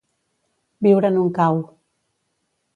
[0.87, 1.63] Viure en un cau.